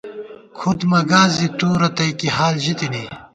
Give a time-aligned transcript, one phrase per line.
[0.57, 3.03] کُھد مہ گاس زی تو رتئ کی حال ژی تِنی